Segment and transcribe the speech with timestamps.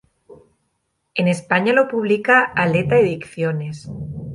[1.19, 3.87] En España lo publica Aleta Ediciones.